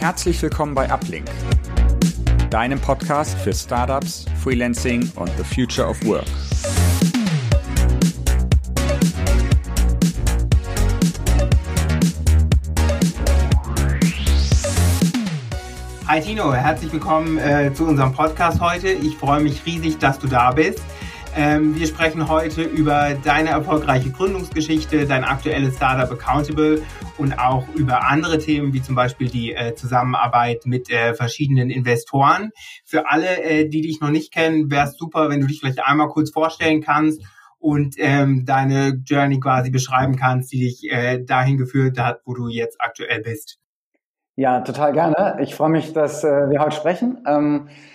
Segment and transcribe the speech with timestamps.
[0.00, 1.26] Herzlich willkommen bei Uplink,
[2.48, 6.24] deinem Podcast für Startups, Freelancing und the Future of Work.
[16.08, 18.88] Hi Tino, herzlich willkommen äh, zu unserem Podcast heute.
[18.88, 20.80] Ich freue mich riesig, dass du da bist.
[21.36, 26.82] Ähm, wir sprechen heute über deine erfolgreiche Gründungsgeschichte, dein aktuelles Startup Accountable
[27.18, 32.50] und auch über andere Themen, wie zum Beispiel die äh, Zusammenarbeit mit äh, verschiedenen Investoren.
[32.84, 35.84] Für alle, äh, die dich noch nicht kennen, wäre es super, wenn du dich vielleicht
[35.84, 37.22] einmal kurz vorstellen kannst
[37.58, 42.48] und ähm, deine Journey quasi beschreiben kannst, die dich äh, dahin geführt hat, wo du
[42.48, 43.58] jetzt aktuell bist.
[44.34, 45.36] Ja, total gerne.
[45.42, 47.18] Ich freue mich, dass äh, wir heute sprechen.
[47.26, 47.89] Ähm, äh,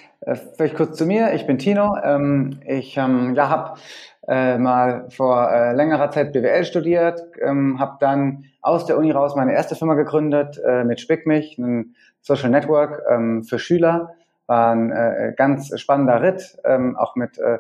[0.55, 1.34] vielleicht kurz zu mir.
[1.34, 1.96] Ich bin Tino.
[2.04, 3.80] Ähm, ich ähm, ja, habe
[4.28, 9.36] äh, mal vor äh, längerer Zeit BWL studiert, ähm, habe dann aus der Uni raus
[9.36, 13.04] meine erste Firma gegründet äh, mit Spickmich, ein Social Network
[13.48, 14.16] für Schüler.
[14.48, 16.58] War ein äh, ganz spannender Ritt,
[16.98, 17.59] auch mit äh,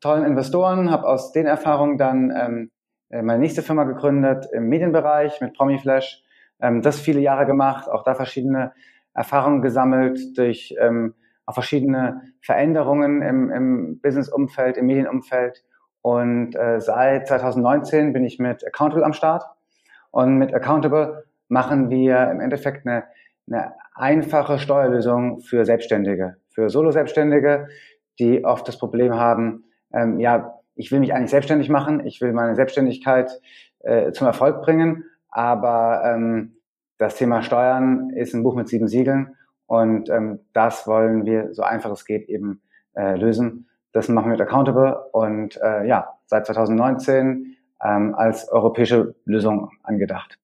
[0.00, 0.90] tollen Investoren.
[0.90, 2.68] Habe aus den Erfahrungen dann
[3.10, 6.20] äh, meine nächste Firma gegründet im Medienbereich mit Promiflash.
[6.58, 8.72] Das viele Jahre gemacht, auch da verschiedene
[9.14, 10.74] Erfahrungen gesammelt durch
[11.46, 15.64] auch verschiedene Veränderungen im, im Business-Umfeld, im Medienumfeld.
[16.02, 19.44] Und äh, seit 2019 bin ich mit Accountable am Start.
[20.10, 23.04] Und mit Accountable machen wir im Endeffekt eine,
[23.48, 27.68] eine einfache Steuerlösung für Selbstständige, für Solo-Selbstständige,
[28.18, 32.32] die oft das Problem haben, ähm, ja, ich will mich eigentlich selbstständig machen, ich will
[32.32, 33.30] meine Selbstständigkeit
[33.80, 36.56] äh, zum Erfolg bringen, aber ähm,
[36.98, 39.35] das Thema Steuern ist ein Buch mit sieben Siegeln
[39.66, 42.62] und ähm, das wollen wir so einfach es geht eben
[42.94, 43.68] äh, lösen.
[43.92, 50.38] Das machen wir mit Accountable und äh, ja, seit 2019 ähm, als europäische Lösung angedacht.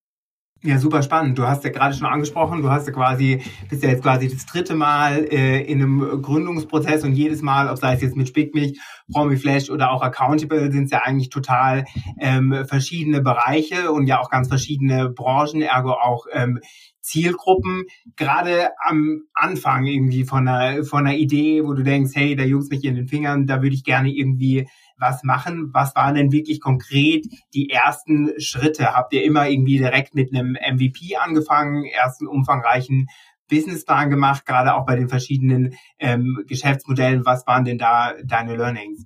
[0.65, 1.37] Ja, super spannend.
[1.37, 4.47] Du hast ja gerade schon angesprochen, du hast ja quasi, bist ja jetzt quasi das
[4.47, 8.79] dritte Mal äh, in einem Gründungsprozess und jedes Mal, ob sei es jetzt mit Spickmich,
[9.13, 11.85] Promiflash oder auch Accountable, sind es ja eigentlich total
[12.21, 16.61] ähm, verschiedene Bereiche und ja auch ganz verschiedene Branchen, ergo auch ähm,
[17.01, 22.45] Zielgruppen, gerade am Anfang irgendwie von einer, von einer Idee, wo du denkst, hey, da
[22.45, 24.69] juckt mich in den Fingern, da würde ich gerne irgendwie
[25.03, 25.71] was machen.
[25.75, 28.95] Was waren denn wirklich konkret die ersten Schritte?
[28.95, 33.09] Habt ihr immer irgendwie direkt mit einem MVP angefangen, ersten umfangreichen
[33.51, 37.27] Businessplan gemacht, gerade auch bei den verschiedenen ähm, Geschäftsmodellen?
[37.27, 39.05] Was waren denn da deine Learnings?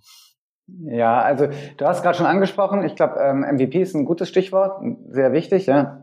[0.69, 4.83] Ja, also du hast gerade schon angesprochen, ich glaube, ähm, MVP ist ein gutes Stichwort,
[5.09, 6.03] sehr wichtig, ja.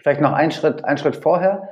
[0.00, 1.68] Vielleicht noch ein Schritt, ein Schritt vorher.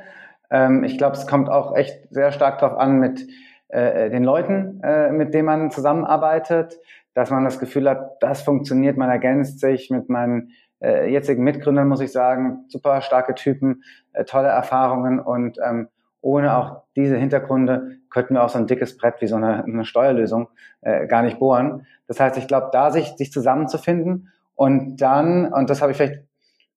[0.50, 3.26] Ähm, ich glaube, es kommt auch echt sehr stark darauf an mit
[3.68, 6.78] äh, den Leuten, äh, mit denen man zusammenarbeitet,
[7.16, 10.50] dass man das Gefühl hat, das funktioniert, man ergänzt sich mit meinen
[10.82, 13.82] äh, jetzigen Mitgründern, muss ich sagen, super starke Typen,
[14.12, 15.88] äh, tolle Erfahrungen und ähm,
[16.20, 19.86] ohne auch diese Hintergründe könnten wir auch so ein dickes Brett wie so eine, eine
[19.86, 20.48] Steuerlösung
[20.82, 21.86] äh, gar nicht bohren.
[22.06, 26.22] Das heißt, ich glaube, da sich, sich zusammenzufinden und dann, und das habe ich vielleicht,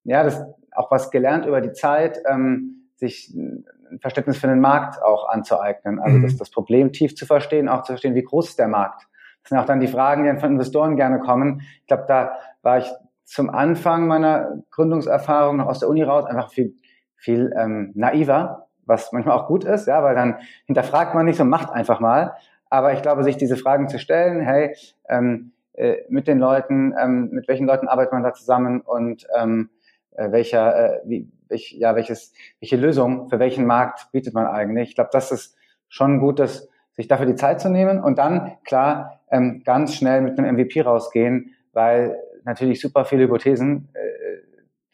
[0.04, 3.66] ja, das auch was gelernt über die Zeit, ähm, sich ein
[4.00, 5.98] Verständnis für den Markt auch anzueignen.
[5.98, 6.22] Also mhm.
[6.22, 9.06] das, das Problem tief zu verstehen, auch zu verstehen, wie groß ist der Markt.
[9.42, 11.62] Das sind auch dann die Fragen, die dann von Investoren gerne kommen.
[11.80, 12.90] Ich glaube, da war ich
[13.24, 16.74] zum Anfang meiner Gründungserfahrung noch aus der Uni raus einfach viel,
[17.16, 21.44] viel ähm, naiver, was manchmal auch gut ist, ja, weil dann hinterfragt man nicht so,
[21.44, 22.34] macht einfach mal.
[22.68, 24.74] Aber ich glaube, sich diese Fragen zu stellen, hey,
[25.08, 29.70] ähm, äh, mit den Leuten, ähm, mit welchen Leuten arbeitet man da zusammen und ähm,
[30.12, 34.90] äh, welcher, äh, wie, welch, ja, welches, welche Lösung für welchen Markt bietet man eigentlich.
[34.90, 35.56] Ich glaube, das ist
[35.88, 40.20] schon gut, dass sich dafür die Zeit zu nehmen und dann, klar, ähm, ganz schnell
[40.20, 44.00] mit einem MVP rausgehen, weil natürlich super viele Hypothesen, äh,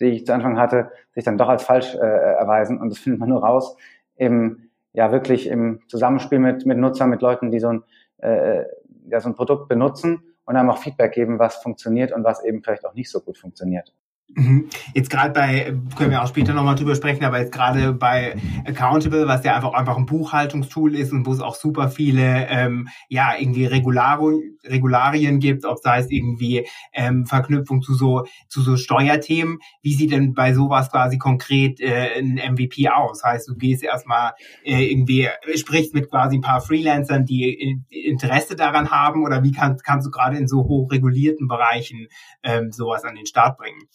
[0.00, 3.20] die ich zu Anfang hatte, sich dann doch als falsch äh, erweisen und das findet
[3.20, 3.76] man nur raus
[4.16, 7.82] im, ja, wirklich im Zusammenspiel mit, mit Nutzern, mit Leuten, die so ein,
[8.18, 8.64] äh,
[9.08, 12.62] ja, so ein Produkt benutzen und dann auch Feedback geben, was funktioniert und was eben
[12.62, 13.92] vielleicht auch nicht so gut funktioniert.
[14.28, 14.68] Mhm.
[14.92, 18.36] Jetzt gerade bei, können wir auch später nochmal drüber sprechen, aber jetzt gerade bei
[18.66, 22.88] Accountable, was ja einfach einfach ein Buchhaltungstool ist und wo es auch super viele ähm,
[23.08, 28.76] ja irgendwie Regularien, Regularien gibt, ob sei es irgendwie ähm, Verknüpfung zu so zu so
[28.76, 29.58] Steuerthemen.
[29.80, 33.22] Wie sieht denn bei sowas quasi konkret äh, ein MVP aus?
[33.24, 34.32] Heißt, du gehst erstmal
[34.64, 39.84] äh, irgendwie, sprichst mit quasi ein paar Freelancern, die Interesse daran haben oder wie kannst
[39.84, 42.08] kannst du gerade in so hochregulierten Bereichen
[42.42, 43.88] ähm, sowas an den Start bringen?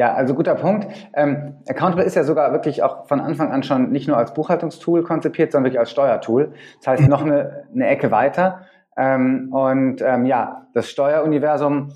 [0.00, 0.86] Ja, also guter Punkt.
[1.12, 5.02] Ähm, Accountable ist ja sogar wirklich auch von Anfang an schon nicht nur als Buchhaltungstool
[5.02, 6.54] konzipiert, sondern wirklich als Steuertool.
[6.78, 8.62] Das heißt, noch eine, eine Ecke weiter.
[8.96, 11.92] Ähm, und ähm, ja, das Steueruniversum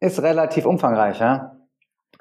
[0.00, 1.56] ist relativ umfangreicher.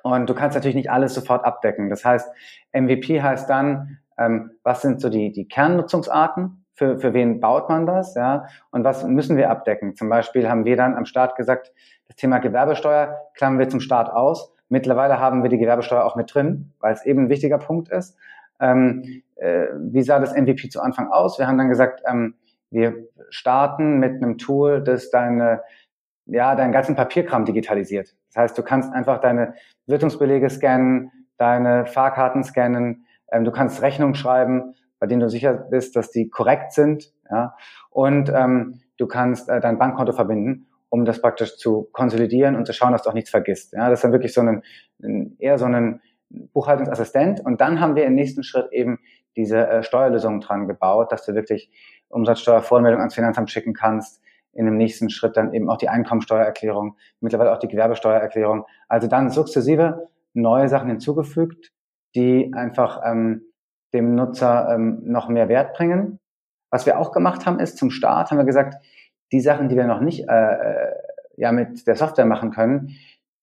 [0.03, 1.89] Und du kannst natürlich nicht alles sofort abdecken.
[1.89, 2.31] Das heißt,
[2.71, 7.85] MVP heißt dann, ähm, was sind so die, die Kernnutzungsarten, für, für wen baut man
[7.85, 9.97] das, ja, und was müssen wir abdecken.
[9.97, 11.73] Zum Beispiel haben wir dann am Start gesagt,
[12.07, 14.55] das Thema Gewerbesteuer klammern wir zum Start aus.
[14.69, 18.15] Mittlerweile haben wir die Gewerbesteuer auch mit drin, weil es eben ein wichtiger Punkt ist.
[18.59, 21.39] Ähm, äh, wie sah das MVP zu Anfang aus?
[21.39, 22.35] Wir haben dann gesagt, ähm,
[22.71, 25.63] wir starten mit einem Tool, das deine,
[26.25, 28.15] ja, deinen ganzen Papierkram digitalisiert.
[28.27, 29.55] Das heißt, du kannst einfach deine
[29.87, 35.95] Wirtungsbelege scannen, deine Fahrkarten scannen, ähm, du kannst Rechnungen schreiben, bei denen du sicher bist,
[35.95, 37.55] dass die korrekt sind, ja,
[37.89, 42.73] und ähm, du kannst äh, dein Bankkonto verbinden, um das praktisch zu konsolidieren und zu
[42.73, 43.73] schauen, dass du auch nichts vergisst.
[43.73, 44.63] Ja, das ist dann wirklich so ein,
[45.37, 47.45] eher so ein Buchhaltungsassistent.
[47.45, 48.99] Und dann haben wir im nächsten Schritt eben
[49.35, 51.71] diese äh, Steuerlösung dran gebaut, dass du wirklich
[52.09, 54.21] Umsatzsteuervoranmeldung ans Finanzamt schicken kannst,
[54.53, 58.65] in dem nächsten Schritt dann eben auch die Einkommensteuererklärung, mittlerweile auch die Gewerbesteuererklärung.
[58.87, 61.71] Also dann sukzessive neue Sachen hinzugefügt,
[62.15, 63.43] die einfach ähm,
[63.93, 66.19] dem Nutzer ähm, noch mehr Wert bringen.
[66.71, 68.75] Was wir auch gemacht haben, ist zum Start haben wir gesagt,
[69.31, 70.93] die Sachen, die wir noch nicht äh, äh
[71.37, 72.95] ja mit der Software machen können,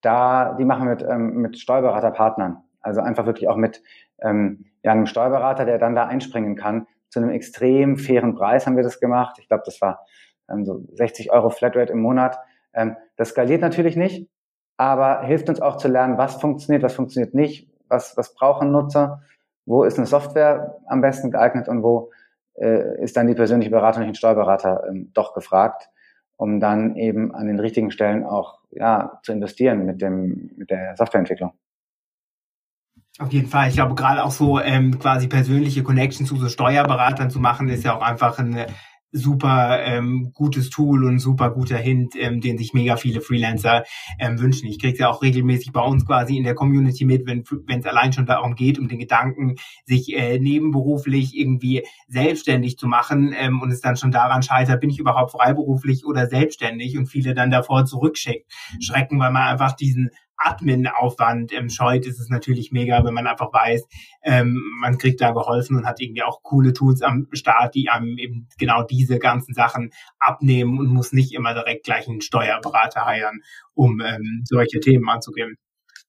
[0.03, 2.59] da die machen wir mit, ähm, mit Steuerberaterpartnern.
[2.81, 3.83] Also einfach wirklich auch mit
[4.21, 6.87] ähm, ja, einem Steuerberater, der dann da einspringen kann.
[7.09, 9.39] Zu einem extrem fairen Preis haben wir das gemacht.
[9.41, 10.05] Ich glaube, das war
[10.51, 12.39] ähm, so 60 Euro Flatrate im Monat.
[12.75, 14.29] Ähm, das skaliert natürlich nicht,
[14.77, 19.23] aber hilft uns auch zu lernen, was funktioniert, was funktioniert nicht, was, was brauchen Nutzer,
[19.65, 22.11] wo ist eine Software am besten geeignet und wo
[22.59, 25.89] äh, ist dann die persönliche Beratung durch den Steuerberater ähm, doch gefragt,
[26.37, 30.97] um dann eben an den richtigen Stellen auch ja, zu investieren mit, dem, mit der
[30.97, 31.53] Softwareentwicklung.
[33.19, 33.69] Auf jeden Fall.
[33.69, 37.85] Ich glaube, gerade auch so ähm, quasi persönliche Connections zu so Steuerberatern zu machen, ist
[37.85, 38.67] ja auch einfach eine
[39.17, 43.85] super ähm, gutes Tool und super guter Hint, ähm, den sich mega viele Freelancer
[44.19, 44.69] ähm, wünschen.
[44.69, 47.45] Ich kriege ja auch regelmäßig bei uns quasi in der Community mit, wenn
[47.81, 53.35] es allein schon darum geht, um den Gedanken, sich äh, nebenberuflich irgendwie selbstständig zu machen
[53.37, 57.35] ähm, und es dann schon daran scheitert, bin ich überhaupt freiberuflich oder selbstständig und viele
[57.35, 63.15] dann davor zurückschrecken, weil man einfach diesen Admin-Aufwand ähm, scheut, ist es natürlich mega, wenn
[63.15, 63.87] man einfach weiß,
[64.23, 68.19] ähm, man kriegt da geholfen und hat irgendwie auch coole Tools am Start, die einem
[68.19, 73.41] eben genau diese ganzen Sachen abnehmen und muss nicht immer direkt gleich einen Steuerberater heiern,
[73.75, 75.57] um ähm, solche Themen anzugeben.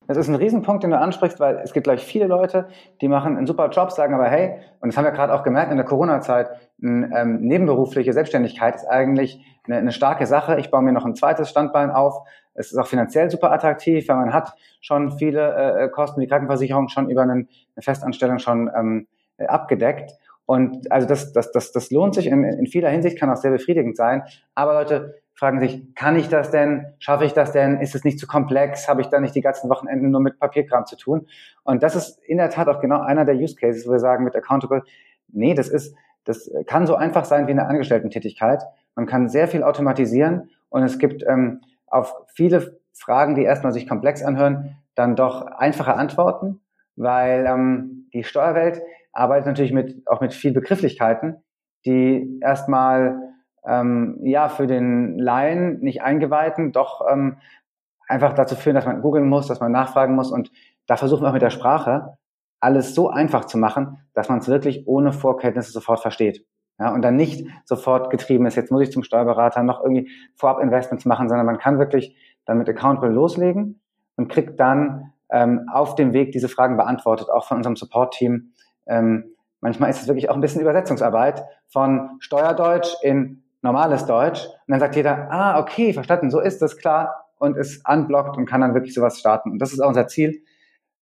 [0.07, 2.69] Das ist ein Riesenpunkt, den du ansprichst, weil es gibt gleich viele Leute,
[3.01, 5.69] die machen einen super Job, sagen aber, hey, und das haben wir gerade auch gemerkt
[5.69, 6.49] in der Corona-Zeit,
[6.81, 10.59] ähm, nebenberufliche Selbstständigkeit ist eigentlich eine, eine starke Sache.
[10.59, 12.19] Ich baue mir noch ein zweites Standbein auf.
[12.57, 16.27] Es ist auch finanziell super attraktiv, weil man hat schon viele äh, äh Kosten, die
[16.27, 19.07] Krankenversicherung schon über einen, eine Festanstellung schon ähm,
[19.37, 20.11] abgedeckt.
[20.45, 23.51] Und also das, das, das, das lohnt sich in, in vieler Hinsicht, kann auch sehr
[23.51, 24.23] befriedigend sein.
[24.55, 26.85] Aber Leute, fragen sich, kann ich das denn?
[26.97, 27.79] Schaffe ich das denn?
[27.79, 28.89] Ist es nicht zu komplex?
[28.89, 31.27] Habe ich da nicht die ganzen Wochenenden nur mit Papierkram zu tun?
[31.63, 34.23] Und das ist in der Tat auch genau einer der Use Cases, wo wir sagen
[34.23, 34.83] mit Accountable,
[35.27, 38.63] nee, das ist, das kann so einfach sein wie eine Angestellten-Tätigkeit.
[38.95, 43.87] Man kann sehr viel automatisieren und es gibt ähm, auf viele Fragen, die erstmal sich
[43.87, 46.61] komplex anhören, dann doch einfache Antworten,
[46.95, 48.81] weil ähm, die Steuerwelt
[49.13, 51.43] arbeitet natürlich mit, auch mit viel Begrifflichkeiten,
[51.85, 53.17] die erstmal
[53.65, 57.37] ähm, ja für den Laien, nicht Eingeweihten, doch ähm,
[58.07, 60.31] einfach dazu führen, dass man googeln muss, dass man nachfragen muss.
[60.31, 60.51] Und
[60.87, 62.17] da versuchen wir auch mit der Sprache
[62.59, 66.45] alles so einfach zu machen, dass man es wirklich ohne Vorkenntnisse sofort versteht.
[66.79, 70.59] Ja, und dann nicht sofort getrieben ist, jetzt muss ich zum Steuerberater noch irgendwie vorab
[70.59, 72.15] Investments machen, sondern man kann wirklich
[72.45, 73.81] dann mit Accountable loslegen
[74.15, 78.53] und kriegt dann ähm, auf dem Weg diese Fragen beantwortet, auch von unserem Support-Team.
[78.85, 84.45] Ähm, manchmal ist es wirklich auch ein bisschen Übersetzungsarbeit von Steuerdeutsch in normales Deutsch.
[84.45, 88.45] Und dann sagt jeder, ah, okay, verstanden, so ist das klar und ist unblockt und
[88.45, 89.51] kann dann wirklich sowas starten.
[89.51, 90.43] Und das ist auch unser Ziel,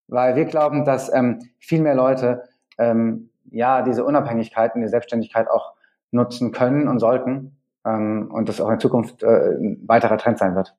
[0.08, 2.44] weil wir glauben, dass ähm, viel mehr Leute
[2.78, 5.74] ähm, ja diese Unabhängigkeit und die Selbstständigkeit auch
[6.10, 10.54] nutzen können und sollten ähm, und das auch in Zukunft äh, ein weiterer Trend sein
[10.54, 10.74] wird.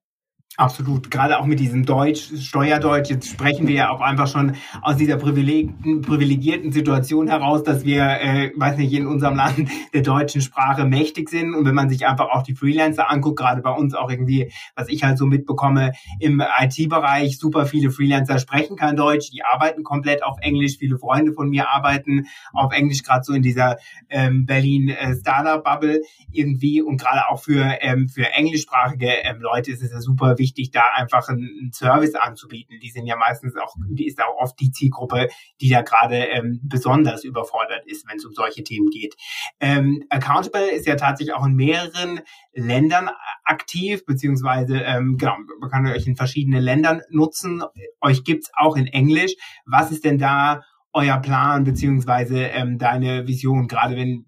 [0.56, 4.96] Absolut, gerade auch mit diesem Deutsch, Steuerdeutsch, jetzt sprechen wir ja auch einfach schon aus
[4.96, 10.86] dieser privilegierten Situation heraus, dass wir, äh, weiß nicht, in unserem Land der deutschen Sprache
[10.86, 11.54] mächtig sind.
[11.54, 14.89] Und wenn man sich einfach auch die Freelancer anguckt, gerade bei uns auch irgendwie, was
[14.89, 20.24] ich halt so mitbekomme, im IT-Bereich, super viele Freelancer sprechen kein Deutsch, die arbeiten komplett
[20.24, 20.77] auf Englisch.
[20.80, 23.77] Viele Freunde von mir arbeiten auf Englisch, gerade so in dieser
[24.10, 26.01] ähm, Berlin äh, Startup-Bubble
[26.32, 26.82] irgendwie.
[26.82, 30.84] Und gerade auch für, ähm, für englischsprachige ähm, Leute ist es ja super wichtig, da
[30.96, 32.79] einfach einen, Service anzubieten.
[32.82, 35.27] Die sind ja meistens auch, die ist auch oft die Zielgruppe,
[35.62, 39.15] die da gerade ähm, besonders überfordert ist, wenn es um solche Themen geht.
[39.60, 42.22] Ähm, Accountable ist ja tatsächlich auch in mehreren
[42.53, 43.10] Ländern
[43.44, 47.63] aktiv, beziehungsweise ähm, genau, man kann euch in verschiedenen Ländern nutzen.
[48.01, 49.34] Euch gibt's auch in Englisch.
[49.65, 50.62] Was ist denn da
[50.94, 54.25] euer Plan beziehungsweise ähm, deine Vision, gerade wenn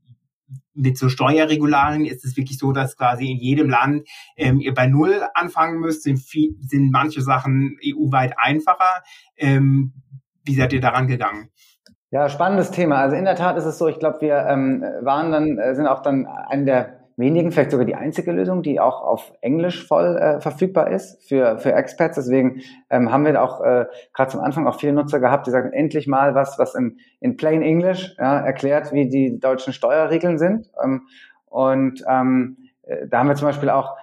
[0.74, 4.08] mit so Steuerregularien ist es wirklich so, dass quasi in jedem Land
[4.38, 9.04] ähm, ihr bei Null anfangen müsst, sind, viel, sind manche Sachen EU-weit einfacher.
[9.38, 9.94] Ähm,
[10.44, 11.50] wie seid ihr daran gegangen?
[12.12, 12.98] Ja, spannendes Thema.
[12.98, 15.86] Also in der Tat ist es so, ich glaube, wir ähm, waren dann, äh, sind
[15.86, 20.18] auch dann eine der wenigen, vielleicht sogar die einzige Lösung, die auch auf Englisch voll
[20.18, 22.16] äh, verfügbar ist für, für Expats.
[22.16, 25.74] Deswegen ähm, haben wir auch äh, gerade zum Anfang auch viele Nutzer gehabt, die sagen,
[25.74, 30.72] endlich mal was, was in, in plain English ja, erklärt, wie die deutschen Steuerregeln sind.
[30.82, 31.08] Ähm,
[31.46, 33.98] und ähm, äh, da haben wir zum Beispiel auch,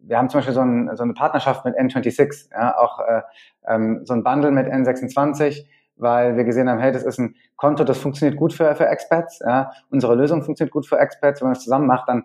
[0.00, 3.22] wir haben zum Beispiel so, ein, so eine Partnerschaft mit N26, ja, auch äh,
[3.68, 7.84] ähm, so ein Bundle mit N26, weil wir gesehen haben, hey, das ist ein Konto,
[7.84, 9.40] das funktioniert gut für, für Expats.
[9.40, 9.72] Ja.
[9.90, 11.40] Unsere Lösung funktioniert gut für Expats.
[11.40, 12.24] Wenn man das zusammen macht, dann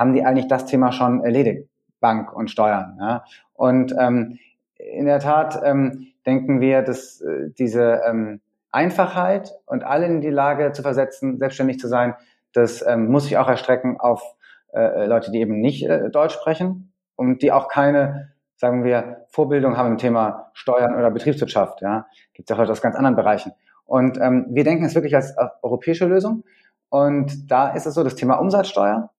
[0.00, 1.68] haben die eigentlich das Thema schon erledigt,
[2.00, 2.96] Bank und Steuern.
[2.98, 3.24] Ja?
[3.52, 4.38] Und ähm,
[4.74, 8.40] in der Tat ähm, denken wir, dass äh, diese ähm,
[8.72, 12.14] Einfachheit und alle in die Lage zu versetzen, selbstständig zu sein,
[12.54, 14.22] das ähm, muss sich auch erstrecken auf
[14.72, 19.76] äh, Leute, die eben nicht äh, Deutsch sprechen und die auch keine, sagen wir, Vorbildung
[19.76, 21.82] haben im Thema Steuern oder Betriebswirtschaft.
[21.82, 23.52] Ja, gibt es auch Leute aus ganz anderen Bereichen.
[23.84, 26.44] Und ähm, wir denken es wirklich als äh, europäische Lösung.
[26.88, 29.10] Und da ist es so, das Thema Umsatzsteuer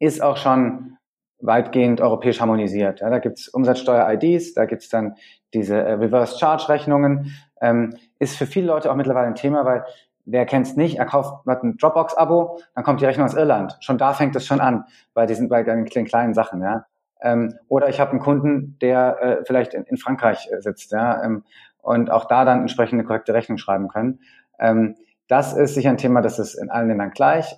[0.00, 0.96] ist auch schon
[1.38, 3.00] weitgehend europäisch harmonisiert.
[3.00, 5.14] Ja, da gibt's Umsatzsteuer-IDs, da gibt's dann
[5.54, 7.32] diese äh, Reverse-Charge-Rechnungen.
[7.60, 9.84] Ähm, ist für viele Leute auch mittlerweile ein Thema, weil
[10.24, 13.76] wer kennt's nicht, er kauft hat ein Dropbox-Abo, dann kommt die Rechnung aus Irland.
[13.80, 16.62] Schon da fängt es schon an, bei diesen bei den kleinen Sachen.
[16.62, 16.86] Ja.
[17.22, 21.22] Ähm, oder ich habe einen Kunden, der äh, vielleicht in, in Frankreich äh, sitzt ja,
[21.22, 21.44] ähm,
[21.82, 24.20] und auch da dann entsprechende korrekte Rechnung schreiben können.
[24.58, 24.96] Ähm,
[25.28, 27.56] das ist sicher ein Thema, das ist in allen Ländern gleich.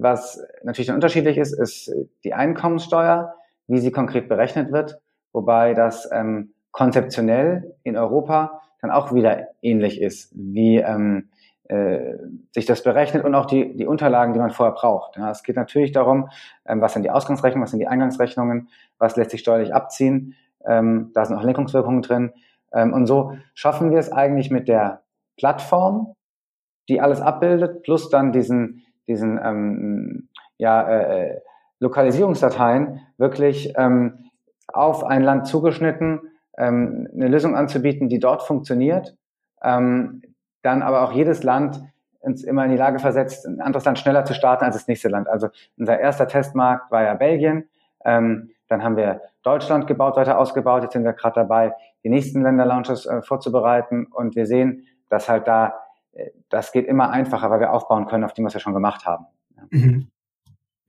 [0.00, 1.92] Was natürlich dann unterschiedlich ist, ist
[2.24, 3.34] die Einkommenssteuer,
[3.66, 4.98] wie sie konkret berechnet wird,
[5.32, 11.28] wobei das ähm, konzeptionell in Europa dann auch wieder ähnlich ist, wie ähm,
[11.64, 12.16] äh,
[12.50, 15.16] sich das berechnet und auch die, die Unterlagen, die man vorher braucht.
[15.16, 16.30] Ja, es geht natürlich darum,
[16.66, 20.34] ähm, was sind die Ausgangsrechnungen, was sind die Eingangsrechnungen, was lässt sich steuerlich abziehen.
[20.66, 22.32] Ähm, da sind auch Lenkungswirkungen drin.
[22.72, 25.02] Ähm, und so schaffen wir es eigentlich mit der
[25.36, 26.14] Plattform,
[26.88, 31.40] die alles abbildet, plus dann diesen diesen ähm, ja, äh,
[31.80, 34.30] Lokalisierungsdateien wirklich ähm,
[34.68, 36.20] auf ein Land zugeschnitten
[36.56, 39.16] ähm, eine Lösung anzubieten, die dort funktioniert,
[39.62, 40.22] ähm,
[40.62, 41.80] dann aber auch jedes Land
[42.20, 45.08] uns immer in die Lage versetzt, ein anderes Land schneller zu starten als das nächste
[45.08, 45.26] Land.
[45.26, 45.48] Also
[45.78, 47.68] unser erster Testmarkt war ja Belgien.
[48.04, 50.82] Ähm, dann haben wir Deutschland gebaut, weiter ausgebaut.
[50.82, 51.74] Jetzt sind wir gerade dabei,
[52.04, 54.06] die nächsten Länder-Launches äh, vorzubereiten.
[54.06, 55.74] Und wir sehen, dass halt da
[56.48, 59.26] das geht immer einfacher, weil wir aufbauen können auf dem, was wir schon gemacht haben.
[59.70, 60.10] Mhm.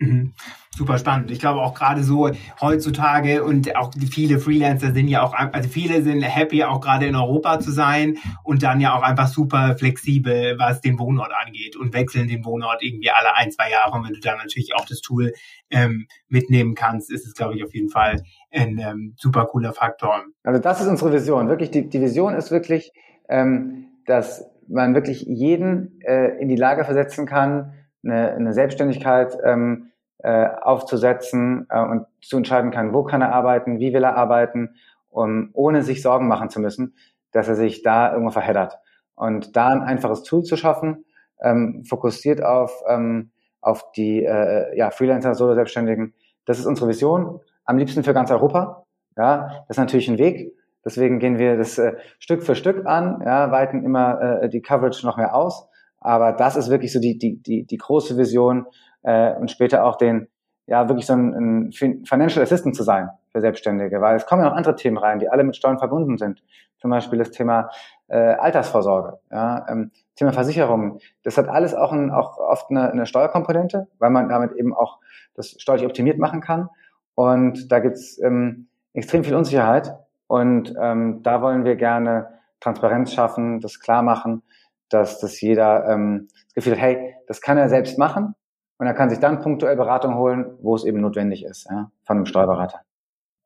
[0.02, 0.34] Mhm.
[0.76, 1.30] Super spannend.
[1.30, 6.02] Ich glaube auch gerade so heutzutage und auch viele Freelancer sind ja auch, also viele
[6.02, 10.58] sind happy, auch gerade in Europa zu sein und dann ja auch einfach super flexibel,
[10.58, 13.96] was den Wohnort angeht und wechseln den Wohnort irgendwie alle ein, zwei Jahre.
[13.96, 15.34] Und wenn du dann natürlich auch das Tool
[15.70, 20.24] ähm, mitnehmen kannst, ist es, glaube ich, auf jeden Fall ein ähm, super cooler Faktor.
[20.44, 21.48] Also das ist unsere Vision.
[21.48, 22.92] Wirklich, die, die Vision ist wirklich,
[23.30, 27.74] ähm, dass man wirklich jeden äh, in die Lage versetzen kann,
[28.04, 33.80] eine, eine Selbstständigkeit ähm, äh, aufzusetzen äh, und zu entscheiden kann, wo kann er arbeiten,
[33.80, 34.76] wie will er arbeiten,
[35.10, 36.96] um, ohne sich Sorgen machen zu müssen,
[37.32, 38.80] dass er sich da irgendwo verheddert.
[39.16, 41.06] Und da ein einfaches Tool zu schaffen,
[41.42, 46.14] ähm, fokussiert auf, ähm, auf die äh, ja, Freelancer, Solo-Selbstständigen,
[46.46, 47.40] das ist unsere Vision.
[47.66, 48.86] Am liebsten für ganz Europa.
[49.18, 50.54] Ja, das ist natürlich ein Weg.
[50.84, 55.06] Deswegen gehen wir das äh, Stück für Stück an, ja, weiten immer äh, die Coverage
[55.06, 55.68] noch mehr aus.
[56.00, 58.66] Aber das ist wirklich so die, die, die, die große Vision
[59.04, 60.28] äh, und später auch den,
[60.66, 64.50] ja, wirklich so ein, ein Financial Assistant zu sein für Selbstständige, weil es kommen ja
[64.50, 66.44] noch andere Themen rein, die alle mit Steuern verbunden sind.
[66.78, 67.70] Zum Beispiel das Thema
[68.08, 71.00] äh, Altersvorsorge, ja, ähm, Thema Versicherungen.
[71.24, 75.00] Das hat alles auch, ein, auch oft eine, eine Steuerkomponente, weil man damit eben auch
[75.36, 76.70] das steuerlich optimiert machen kann.
[77.16, 79.96] Und da gibt's ähm, extrem viel Unsicherheit.
[80.32, 84.44] Und ähm, da wollen wir gerne Transparenz schaffen, das klar machen,
[84.88, 88.34] dass das jeder ähm, das Gefühl hat, hey, das kann er selbst machen
[88.78, 92.16] und er kann sich dann punktuell Beratung holen, wo es eben notwendig ist, ja, von
[92.16, 92.80] einem Steuerberater.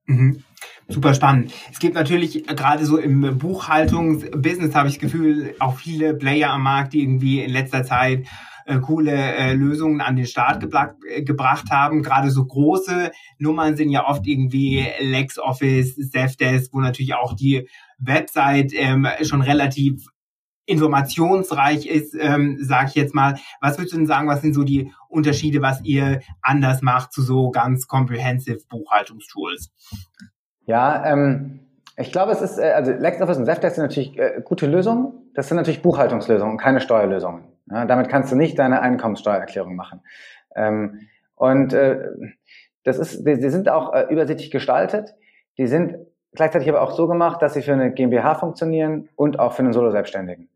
[0.06, 0.44] Mhm.
[0.88, 1.51] Super spannend.
[1.72, 6.62] Es gibt natürlich gerade so im Buchhaltungsbusiness, habe ich das Gefühl, auch viele Player am
[6.62, 8.27] Markt, die irgendwie in letzter Zeit
[8.66, 12.04] äh, coole äh, Lösungen an den Start äh, gebracht haben.
[12.04, 17.68] Gerade so große Nummern sind ja oft irgendwie LexOffice, Zefdesk, wo natürlich auch die
[17.98, 20.08] Website ähm, schon relativ
[20.66, 23.38] informationsreich ist, ähm, sage ich jetzt mal.
[23.62, 27.22] Was würdest du denn sagen, was sind so die Unterschiede, was ihr anders macht zu
[27.22, 29.72] so ganz comprehensive Buchhaltungstools?
[30.66, 31.60] Ja, ähm,
[31.98, 35.14] Ich glaube, es ist, äh, also LexOffice und Zefdesk sind natürlich äh, gute Lösungen.
[35.36, 37.44] Das sind natürlich Buchhaltungslösungen, keine Steuerlösungen.
[37.68, 40.02] Ja, damit kannst du nicht deine Einkommenssteuererklärung machen.
[40.56, 42.10] Ähm, und äh,
[42.84, 45.16] das ist, die, die sind auch äh, übersichtlich gestaltet.
[45.58, 45.98] Die sind
[46.34, 49.74] gleichzeitig aber auch so gemacht, dass sie für eine GmbH funktionieren und auch für einen
[49.74, 50.50] Solo-Selbstständigen.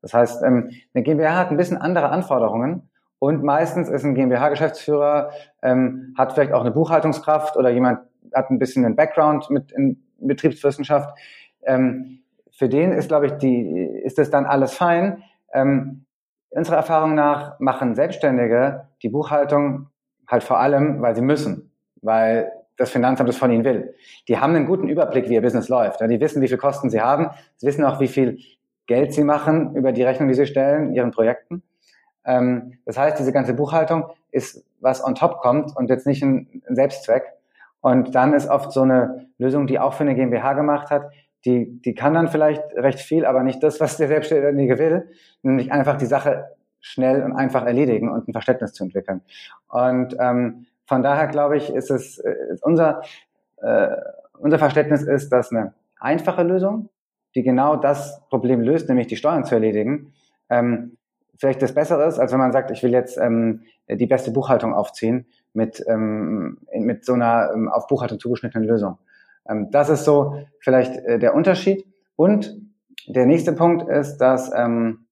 [0.00, 5.30] Das heißt, ähm, eine GmbH hat ein bisschen andere Anforderungen und meistens ist ein GmbH-Geschäftsführer,
[5.62, 8.00] ähm, hat vielleicht auch eine Buchhaltungskraft oder jemand
[8.34, 11.16] hat ein bisschen einen Background mit in Betriebswissenschaft.
[11.64, 13.62] Ähm, für den ist, glaube ich, die,
[14.04, 15.22] ist das dann alles fein.
[15.52, 16.04] Ähm,
[16.52, 19.88] unserer Erfahrung nach machen Selbstständige die Buchhaltung
[20.28, 23.94] halt vor allem, weil sie müssen, weil das Finanzamt es von ihnen will.
[24.28, 26.00] Die haben einen guten Überblick, wie ihr Business läuft.
[26.00, 27.30] Die wissen, wie viel Kosten sie haben.
[27.56, 28.38] Sie wissen auch, wie viel
[28.86, 31.62] Geld sie machen über die Rechnung, die sie stellen, ihren Projekten.
[32.24, 36.62] Ähm, das heißt, diese ganze Buchhaltung ist, was on top kommt und jetzt nicht ein
[36.68, 37.24] Selbstzweck.
[37.80, 41.10] Und dann ist oft so eine Lösung, die auch für eine GmbH gemacht hat,
[41.44, 45.08] die, die kann dann vielleicht recht viel, aber nicht das, was der Selbstständige will,
[45.42, 46.46] nämlich einfach die Sache
[46.80, 49.22] schnell und einfach erledigen und ein Verständnis zu entwickeln.
[49.68, 53.02] Und ähm, von daher glaube ich, ist es ist unser
[53.62, 53.88] äh,
[54.38, 56.88] unser Verständnis ist, dass eine einfache Lösung,
[57.34, 60.12] die genau das Problem löst, nämlich die Steuern zu erledigen,
[60.50, 60.96] ähm,
[61.36, 64.74] vielleicht das Bessere ist, als wenn man sagt, ich will jetzt ähm, die beste Buchhaltung
[64.74, 68.98] aufziehen mit ähm, mit so einer ähm, auf Buchhaltung zugeschnittenen Lösung.
[69.48, 71.86] Ähm, das ist so vielleicht äh, der Unterschied.
[72.16, 72.56] Und
[73.06, 75.06] der nächste Punkt ist, dass ähm,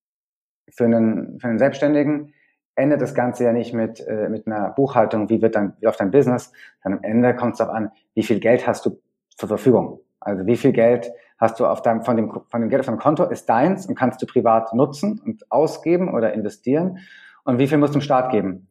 [0.71, 2.33] für einen, für einen Selbstständigen
[2.77, 6.01] endet das Ganze ja nicht mit, äh, mit einer Buchhaltung, wie wird dann, wie läuft
[6.01, 9.01] dein Business, sondern am Ende kommt es darauf an, wie viel Geld hast du
[9.37, 10.01] zur Verfügung.
[10.21, 12.99] Also wie viel Geld hast du auf deinem, von dem, von dem Geld auf deinem
[12.99, 16.99] Konto ist deins und kannst du privat nutzen und ausgeben oder investieren
[17.45, 18.69] und wie viel musst du im Staat geben.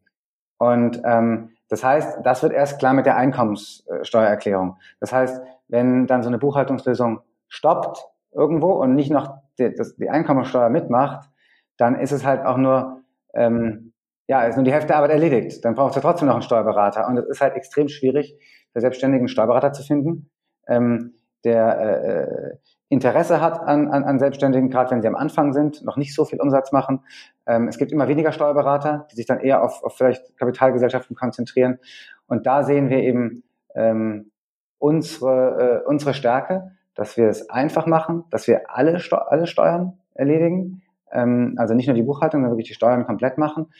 [0.58, 4.76] Und ähm, das heißt, das wird erst klar mit der Einkommenssteuererklärung.
[4.98, 10.10] Das heißt, wenn dann so eine Buchhaltungslösung stoppt irgendwo und nicht noch die, das, die
[10.10, 11.30] Einkommenssteuer mitmacht,
[11.76, 13.02] dann ist es halt auch nur,
[13.34, 13.92] ähm,
[14.26, 15.64] ja, ist nur die Hälfte der Arbeit erledigt.
[15.64, 17.06] Dann braucht es ja trotzdem noch einen Steuerberater.
[17.06, 18.36] Und es ist halt extrem schwierig,
[18.72, 20.28] für Selbstständigen einen Steuerberater zu finden,
[20.66, 22.56] ähm, der äh,
[22.90, 26.24] Interesse hat an, an, an Selbstständigen, gerade wenn sie am Anfang sind, noch nicht so
[26.24, 27.04] viel Umsatz machen.
[27.46, 31.78] Ähm, es gibt immer weniger Steuerberater, die sich dann eher auf, auf vielleicht Kapitalgesellschaften konzentrieren.
[32.26, 33.44] Und da sehen wir eben
[33.76, 34.32] ähm,
[34.78, 40.00] unsere, äh, unsere Stärke, dass wir es einfach machen, dass wir alle, Steu alle Steuern
[40.14, 43.72] erledigen, ähm, also nicht nur die Buchhaltung, sondern wirklich die Steuern komplett machen.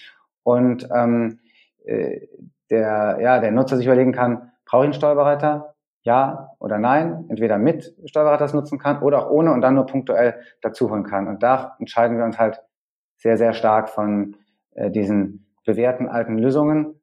[0.44, 1.40] Und ähm,
[1.84, 2.28] äh,
[2.70, 5.74] der, ja, der Nutzer sich überlegen kann, brauche ich einen Steuerberater?
[6.02, 9.86] Ja oder nein, entweder mit Steuerberater das nutzen kann oder auch ohne und dann nur
[9.86, 11.28] punktuell dazuholen kann.
[11.28, 12.62] Und da entscheiden wir uns halt
[13.18, 14.36] sehr, sehr stark von
[14.72, 17.00] äh, diesen bewährten alten Lösungen,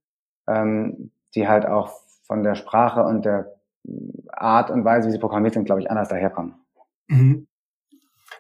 [0.48, 1.92] ähm, die halt auch
[2.24, 3.54] von der Sprache und der
[4.32, 6.56] Art und Weise, wie sie programmiert sind, glaube ich, anders daherkommen.
[7.08, 7.48] Mhm.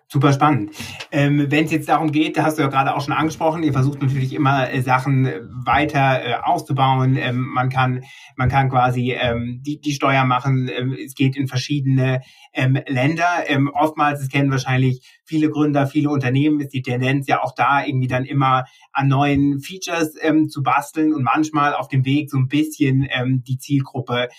[0.10, 0.72] Super spannend.
[1.12, 3.74] Ähm, Wenn es jetzt darum geht, da hast du ja gerade auch schon angesprochen, ihr
[3.74, 7.17] versucht natürlich immer äh, Sachen äh, weiter äh, auszubauen.
[7.17, 8.06] Ähm, man kann
[8.38, 10.70] man kann quasi ähm, die die Steuer machen.
[10.74, 12.22] Ähm, es geht in verschiedene
[12.54, 13.28] ähm, Länder.
[13.48, 17.84] Ähm, oftmals, das kennen wahrscheinlich viele Gründer, viele Unternehmen, ist die Tendenz ja auch da
[17.84, 20.13] irgendwie dann immer an neuen Features
[20.48, 23.08] zu basteln und manchmal auf dem Weg so ein bisschen
[23.46, 24.30] die Zielgruppe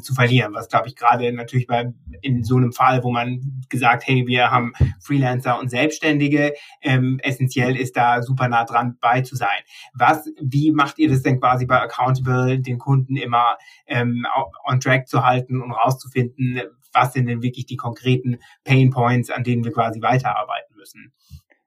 [0.00, 0.54] zu verlieren.
[0.54, 4.50] Was glaube ich gerade natürlich bei in so einem Fall, wo man gesagt, hey, wir
[4.50, 9.58] haben Freelancer und Selbstständige, ähm, essentiell ist da super nah dran bei zu sein.
[9.94, 14.26] Was, wie macht ihr das denn quasi bei Accountable, den Kunden immer ähm,
[14.64, 16.60] on track zu halten und rauszufinden,
[16.92, 21.12] was sind denn wirklich die konkreten Pain Points, an denen wir quasi weiterarbeiten müssen?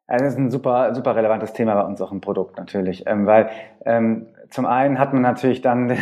[0.07, 3.49] das ist ein super, super relevantes Thema bei uns auch im Produkt natürlich, ähm, weil
[3.85, 5.97] ähm, zum einen hat man natürlich dann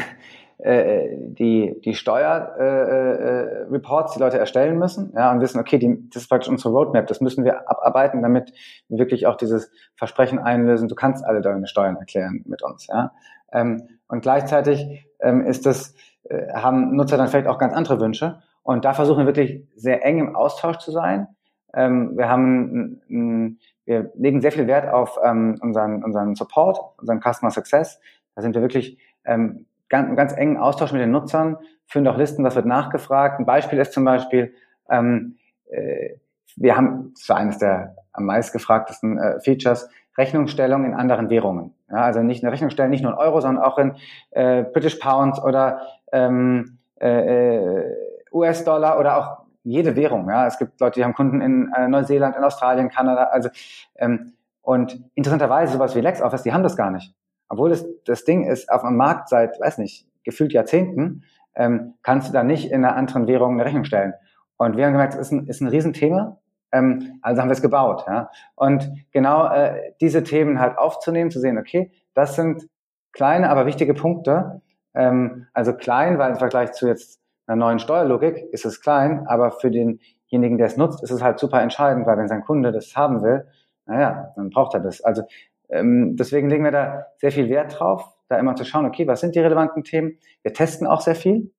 [0.59, 6.09] äh, die, die Steuerreports, äh, äh, die Leute erstellen müssen, ja, und wissen, okay, die,
[6.09, 8.51] das ist praktisch unsere Roadmap, das müssen wir abarbeiten, damit
[8.89, 13.13] wir wirklich auch dieses Versprechen einlösen, du kannst alle deine Steuern erklären mit uns, ja.
[13.53, 18.41] Ähm, und gleichzeitig ähm, ist das, äh, haben Nutzer dann vielleicht auch ganz andere Wünsche
[18.63, 21.29] und da versuchen wir wirklich sehr eng im Austausch zu sein.
[21.73, 27.21] Ähm, wir haben, ein, wir legen sehr viel Wert auf ähm, unseren, unseren Support, unseren
[27.21, 28.01] Customer Success.
[28.35, 32.43] Da sind wir wirklich ähm, ganz, ganz engen Austausch mit den Nutzern, führen auch Listen,
[32.43, 33.39] was wird nachgefragt.
[33.39, 34.53] Ein Beispiel ist zum Beispiel,
[34.89, 35.37] ähm,
[35.69, 36.15] äh,
[36.55, 41.73] wir haben, das war eines der am meist gefragtesten äh, Features, Rechnungsstellung in anderen Währungen.
[41.89, 43.95] Ja, also nicht eine Rechnungsstellung, nicht nur in Euro, sondern auch in
[44.31, 47.95] äh, British Pounds oder ähm, äh, äh
[48.31, 50.29] US-Dollar oder auch jede Währung.
[50.29, 53.23] Ja, es gibt Leute, die haben Kunden in äh, Neuseeland, in Australien, Kanada.
[53.23, 53.49] Also
[53.95, 57.15] ähm, und interessanterweise sowas wie LexOffice, die haben das gar nicht.
[57.49, 61.23] Obwohl das, das Ding ist auf dem Markt seit, weiß nicht, gefühlt Jahrzehnten,
[61.55, 64.13] ähm, kannst du da nicht in einer anderen Währung eine Rechnung stellen.
[64.57, 66.37] Und wir haben gemerkt, es ist ein, ist ein Riesenthema.
[66.71, 68.05] Ähm, also haben wir es gebaut.
[68.07, 68.29] Ja?
[68.55, 72.67] Und genau äh, diese Themen halt aufzunehmen, zu sehen, okay, das sind
[73.11, 74.61] kleine, aber wichtige Punkte.
[74.93, 79.51] Ähm, also klein, weil im Vergleich zu jetzt einer neuen Steuerlogik ist es klein, aber
[79.51, 82.95] für denjenigen, der es nutzt, ist es halt super entscheidend, weil wenn sein Kunde das
[82.95, 83.47] haben will,
[83.85, 85.01] naja, dann braucht er das.
[85.01, 85.23] Also
[85.69, 89.21] ähm, deswegen legen wir da sehr viel Wert drauf, da immer zu schauen, okay, was
[89.21, 90.17] sind die relevanten Themen?
[90.41, 91.51] Wir testen auch sehr viel,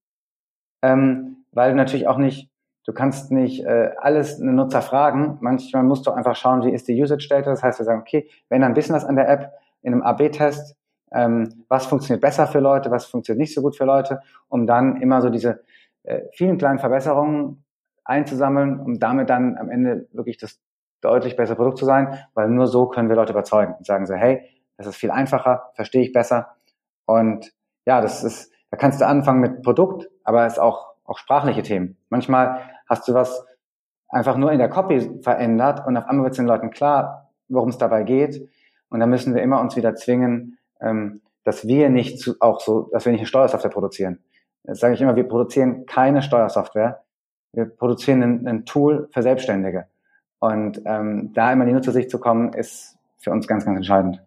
[0.82, 2.50] ähm, weil natürlich auch nicht
[2.84, 5.38] Du kannst nicht äh, alles einen Nutzer fragen.
[5.40, 7.50] Manchmal musst du einfach schauen, wie ist die Usage Data.
[7.50, 10.76] Das heißt, wir sagen, okay, wenn ein bisschen was an der App in einem AB-Test,
[11.12, 15.00] ähm, was funktioniert besser für Leute, was funktioniert nicht so gut für Leute, um dann
[15.00, 15.62] immer so diese
[16.04, 17.64] äh, vielen kleinen Verbesserungen
[18.04, 20.58] einzusammeln, um damit dann am Ende wirklich das
[21.00, 24.14] deutlich bessere Produkt zu sein, weil nur so können wir Leute überzeugen und sagen so,
[24.14, 24.42] hey,
[24.76, 26.56] das ist viel einfacher, verstehe ich besser.
[27.06, 27.52] Und
[27.86, 31.62] ja, das ist, da kannst du anfangen mit Produkt, aber es ist auch auch sprachliche
[31.62, 31.96] Themen.
[32.08, 33.44] Manchmal hast du was
[34.08, 37.68] einfach nur in der Copy verändert und auf einmal wird es den Leuten klar, worum
[37.68, 38.48] es dabei geht.
[38.88, 42.88] Und dann müssen wir immer uns wieder zwingen, ähm, dass wir nicht zu, auch so,
[42.92, 44.20] dass wir nicht eine Steuersoftware produzieren.
[44.62, 47.02] Das sage ich immer, wir produzieren keine Steuersoftware.
[47.52, 49.86] Wir produzieren ein, ein Tool für Selbstständige.
[50.40, 54.22] Und ähm, da immer in die Nutzersicht zu kommen, ist für uns ganz, ganz entscheidend.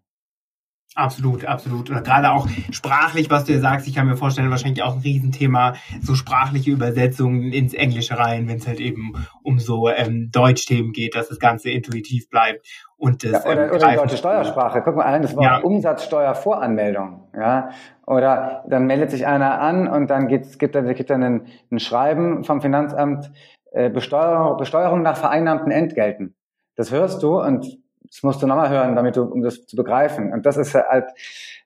[0.95, 1.89] Absolut, absolut.
[1.89, 5.01] Oder gerade auch sprachlich, was du ja sagst, ich kann mir vorstellen, wahrscheinlich auch ein
[5.01, 10.91] Riesenthema, so sprachliche Übersetzungen ins Englische rein, wenn es halt eben um so ähm, Deutschthemen
[10.91, 12.67] geht, dass das Ganze intuitiv bleibt.
[12.95, 14.81] Und das, ja, oder, ähm, oder die deutsche Steuersprache.
[14.83, 15.57] Guck mal allein das Wort ja.
[15.57, 17.27] Umsatzsteuervoranmeldung.
[17.35, 17.71] Ja?
[18.05, 21.79] Oder dann meldet sich einer an und dann gibt's, gibt er gibt dann ein, ein
[21.79, 23.31] Schreiben vom Finanzamt,
[23.73, 26.35] äh, Besteuerung, Besteuerung nach vereinnahmten Entgelten.
[26.75, 30.31] Das hörst du und das musst du nochmal hören, damit du, um das zu begreifen.
[30.31, 31.09] Und das ist halt,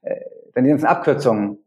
[0.02, 0.22] äh,
[0.54, 1.60] dann die ganzen Abkürzungen.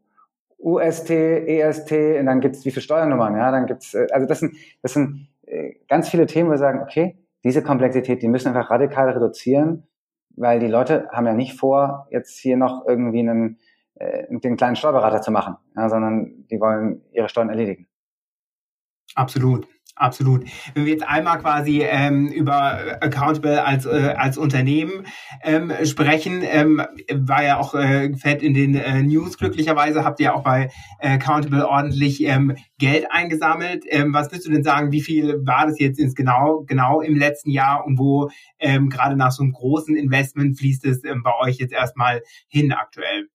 [0.57, 4.55] UST, EST, und dann gibt's wie viele Steuernummern, ja, dann gibt's, äh, also das sind,
[4.81, 8.69] das sind äh, ganz viele Themen, wo wir sagen, okay, diese Komplexität, die müssen einfach
[8.69, 9.87] radikal reduzieren,
[10.35, 13.59] weil die Leute haben ja nicht vor, jetzt hier noch irgendwie einen,
[13.95, 17.87] äh, den kleinen Steuerberater zu machen, ja, sondern die wollen ihre Steuern erledigen.
[19.15, 19.67] Absolut.
[19.95, 20.45] Absolut.
[20.73, 25.05] Wenn wir jetzt einmal quasi ähm, über Accountable als, äh, als Unternehmen
[25.43, 26.81] ähm, sprechen, ähm,
[27.13, 31.09] war ja auch äh, fett in den äh, News glücklicherweise, habt ihr auch bei äh,
[31.09, 33.83] Accountable ordentlich ähm, Geld eingesammelt.
[33.89, 37.15] Ähm, was willst du denn sagen, wie viel war das jetzt ins genau, genau im
[37.15, 41.31] letzten Jahr und wo ähm, gerade nach so einem großen Investment fließt es ähm, bei
[41.41, 43.27] euch jetzt erstmal hin aktuell?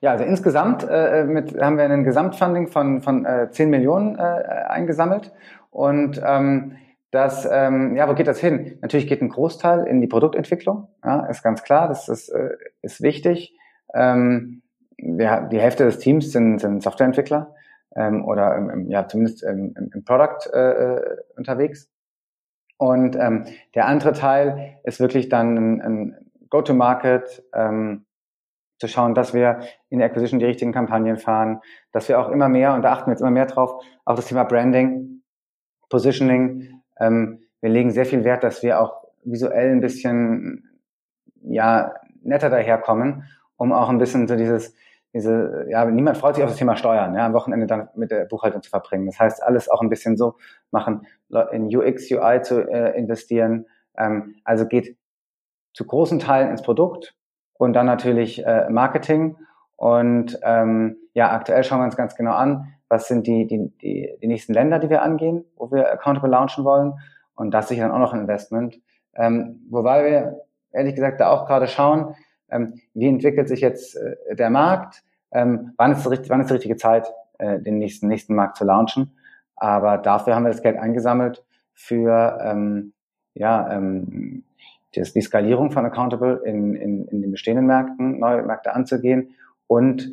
[0.00, 4.20] Ja, also insgesamt äh, mit, haben wir ein Gesamtfunding von, von äh, 10 Millionen äh,
[4.20, 5.32] eingesammelt
[5.78, 6.76] und ähm,
[7.12, 8.78] das, ähm, ja, wo geht das hin?
[8.82, 13.00] Natürlich geht ein Großteil in die Produktentwicklung, ja, ist ganz klar, das ist, äh, ist
[13.00, 13.56] wichtig.
[13.94, 14.62] Ähm,
[14.96, 17.54] wir, die Hälfte des Teams sind, sind Softwareentwickler
[17.94, 21.88] ähm, oder ähm, ja, zumindest im, im Product äh, äh, unterwegs.
[22.76, 23.44] Und ähm,
[23.76, 28.04] der andere Teil ist wirklich dann ein, ein Go-to-Market, ähm,
[28.80, 29.60] zu schauen, dass wir
[29.90, 31.60] in der Acquisition die richtigen Kampagnen fahren,
[31.92, 34.26] dass wir auch immer mehr, und da achten wir jetzt immer mehr drauf, auch das
[34.26, 35.17] Thema Branding
[35.88, 36.82] Positioning.
[37.00, 40.68] Ähm, wir legen sehr viel Wert, dass wir auch visuell ein bisschen
[41.42, 43.24] ja netter daherkommen,
[43.56, 44.74] um auch ein bisschen so dieses
[45.14, 48.26] diese ja niemand freut sich auf das Thema Steuern, ja am Wochenende dann mit der
[48.26, 49.06] Buchhaltung zu verbringen.
[49.06, 50.36] Das heißt alles auch ein bisschen so
[50.70, 51.06] machen,
[51.52, 53.66] in UX UI zu äh, investieren.
[53.96, 54.96] Ähm, also geht
[55.72, 57.14] zu großen Teilen ins Produkt
[57.54, 59.36] und dann natürlich äh, Marketing
[59.76, 64.14] und ähm, ja aktuell schauen wir uns ganz genau an, was sind die, die, die,
[64.20, 66.94] die nächsten Länder, die wir angehen, wo wir Accountable launchen wollen.
[67.34, 68.80] Und das sicher dann auch noch ein Investment.
[69.14, 70.40] Ähm, wobei wir
[70.72, 72.14] ehrlich gesagt da auch gerade schauen,
[72.50, 76.54] ähm, wie entwickelt sich jetzt äh, der Markt, ähm, wann, ist die, wann ist die
[76.54, 79.12] richtige Zeit, äh, den nächsten, nächsten Markt zu launchen.
[79.56, 82.92] Aber dafür haben wir das Geld eingesammelt für ähm,
[83.34, 84.44] ja, ähm,
[84.94, 89.34] das, die Skalierung von Accountable in, in, in den bestehenden Märkten, neue Märkte anzugehen
[89.66, 90.10] und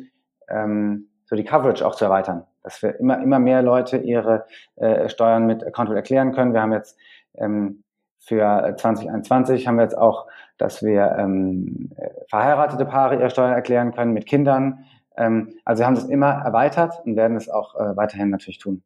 [0.48, 5.08] ähm, so die Coverage auch zu erweitern dass wir immer, immer mehr Leute ihre äh,
[5.08, 6.52] Steuern mit Accountable erklären können.
[6.52, 6.98] Wir haben jetzt
[7.34, 7.84] ähm,
[8.18, 10.26] für 2021 haben wir jetzt auch,
[10.58, 11.90] dass wir ähm,
[12.28, 14.84] verheiratete Paare ihre Steuern erklären können mit Kindern.
[15.16, 18.82] Ähm, also wir haben das immer erweitert und werden es auch äh, weiterhin natürlich tun.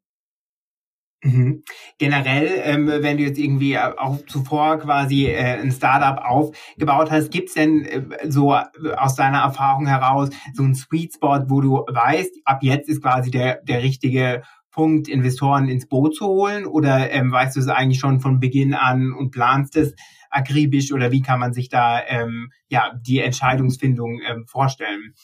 [1.22, 1.64] Mhm.
[1.98, 7.30] Generell, ähm, wenn du jetzt irgendwie äh, auch zuvor quasi äh, ein Startup aufgebaut hast,
[7.30, 8.62] gibt's denn äh, so äh,
[8.96, 13.30] aus deiner Erfahrung heraus so ein Sweet Spot, wo du weißt, ab jetzt ist quasi
[13.30, 16.64] der, der richtige Punkt, Investoren ins Boot zu holen?
[16.64, 19.94] Oder ähm, weißt du es eigentlich schon von Beginn an und planst es
[20.30, 20.90] akribisch?
[20.90, 25.14] Oder wie kann man sich da ähm, ja die Entscheidungsfindung ähm, vorstellen?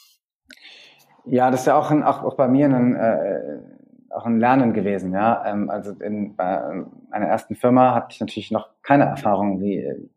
[1.25, 3.76] Ja, das ist ja auch, ein, auch, auch bei mir ein äh,
[4.17, 5.13] auch ein Lernen gewesen.
[5.13, 9.79] Ja, ähm, also in, bei meiner ersten Firma hatte ich natürlich noch keine Erfahrung, wie
[9.79, 10.09] äh,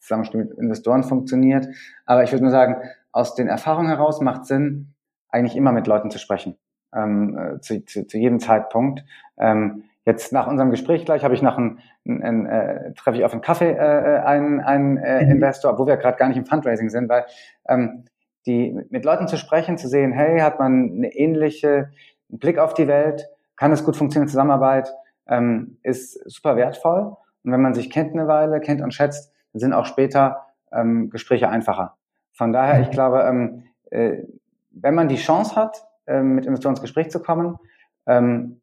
[0.00, 1.68] Zusammenspiel mit Investoren funktioniert.
[2.06, 2.76] Aber ich würde nur sagen,
[3.12, 4.94] aus den Erfahrungen heraus macht Sinn,
[5.28, 6.56] eigentlich immer mit Leuten zu sprechen,
[6.94, 9.04] ähm, äh, zu, zu, zu jedem Zeitpunkt.
[9.38, 13.24] Ähm, jetzt nach unserem Gespräch gleich habe ich noch ein, ein, ein äh, treffe ich
[13.24, 15.32] auf einen Kaffee äh, einen, einen äh, mhm.
[15.32, 17.24] Investor, obwohl wir gerade gar nicht im Fundraising sind, weil
[17.68, 18.04] ähm,
[18.46, 21.90] die mit Leuten zu sprechen, zu sehen, hey, hat man eine ähnliche
[22.32, 24.92] einen Blick auf die Welt, kann es gut funktionieren, Zusammenarbeit,
[25.28, 27.16] ähm, ist super wertvoll.
[27.44, 31.10] Und wenn man sich kennt eine Weile, kennt und schätzt, dann sind auch später ähm,
[31.10, 31.96] Gespräche einfacher.
[32.32, 34.24] Von daher, ich glaube, ähm, äh,
[34.70, 37.58] wenn man die Chance hat, äh, mit Investoren ins Gespräch zu kommen,
[38.06, 38.60] ähm,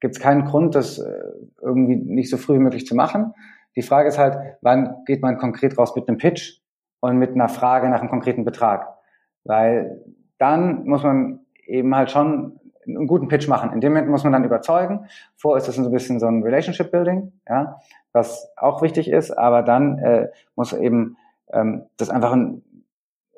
[0.00, 1.22] gibt es keinen Grund, das äh,
[1.60, 3.34] irgendwie nicht so früh wie möglich zu machen.
[3.76, 6.60] Die Frage ist halt, wann geht man konkret raus mit einem Pitch
[7.00, 8.88] und mit einer Frage nach einem konkreten Betrag?
[9.44, 10.02] Weil
[10.38, 12.58] dann muss man eben halt schon
[12.96, 13.72] einen guten Pitch machen.
[13.72, 15.06] In dem Moment muss man dann überzeugen.
[15.36, 17.80] Vor ist das so ein bisschen so ein Relationship Building, ja,
[18.12, 21.16] was auch wichtig ist, aber dann äh, muss eben
[21.52, 22.62] ähm, das einfach ein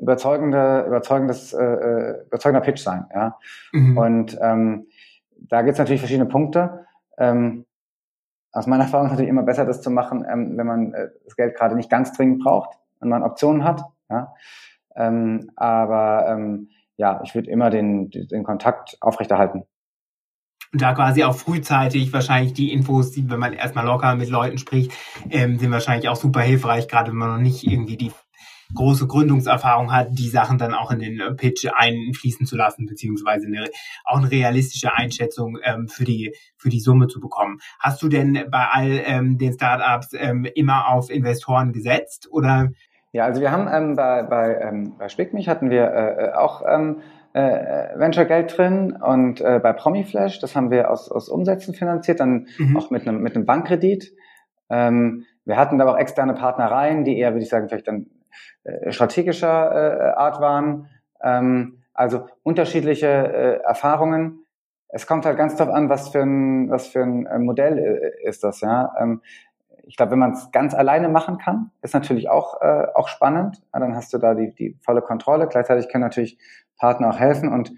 [0.01, 3.39] überzeugender, überzeugendes, äh, äh, überzeugender Pitch sein, ja.
[3.73, 3.97] Mhm.
[3.99, 4.87] Und ähm,
[5.49, 6.87] da gibt es natürlich verschiedene Punkte.
[7.19, 7.67] Ähm,
[8.53, 11.37] aus meiner Erfahrung ist natürlich immer besser, das zu machen, ähm, wenn man äh, das
[11.37, 13.83] Geld gerade nicht ganz dringend braucht und man Optionen hat.
[14.11, 14.35] Ja?
[14.95, 19.65] Ähm, aber ähm, ja, ich würde immer den, den Kontakt aufrechterhalten.
[20.73, 24.57] Und da quasi auch frühzeitig wahrscheinlich die Infos, die, wenn man erstmal locker mit Leuten
[24.57, 24.93] spricht,
[25.29, 28.13] ähm, sind wahrscheinlich auch super hilfreich, gerade wenn man noch nicht irgendwie die
[28.75, 33.47] große Gründungserfahrung hat, die Sachen dann auch in den äh, Pitch einfließen zu lassen, beziehungsweise
[33.47, 33.69] eine,
[34.05, 37.59] auch eine realistische Einschätzung ähm, für die für die Summe zu bekommen.
[37.79, 42.71] Hast du denn bei all ähm, den Startups ähm, immer auf Investoren gesetzt oder?
[43.13, 46.63] Ja, also wir haben ähm, bei bei, ähm, bei Spickmich hatten wir äh, äh auch
[46.67, 47.03] ähm,
[47.35, 52.21] äh, Venture Geld drin und äh, bei Promiflash, das haben wir aus, aus Umsätzen finanziert,
[52.21, 52.77] dann mhm.
[52.77, 54.13] auch mit einem mit einem Bankkredit.
[54.71, 58.07] Ähm, wir hatten aber auch externe Partnereien, die eher, würde ich sagen, vielleicht dann
[58.65, 60.89] äh, strategischer äh, Art waren.
[61.23, 64.45] Ähm, also unterschiedliche äh, Erfahrungen.
[64.89, 68.29] Es kommt halt ganz darauf an, was für ein, was für ein äh, Modell äh,
[68.29, 68.61] ist das.
[68.61, 68.93] Ja?
[68.99, 69.23] Ähm,
[69.85, 73.63] ich glaube, wenn man es ganz alleine machen kann, ist natürlich auch, äh, auch spannend.
[73.73, 75.49] Ja, dann hast du da die, die volle Kontrolle.
[75.49, 76.39] Gleichzeitig können natürlich
[76.79, 77.53] Partner auch helfen.
[77.53, 77.73] Und